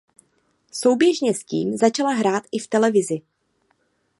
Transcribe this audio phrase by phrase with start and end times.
[0.71, 3.21] Souběžně s tím začala hrát i v televizi.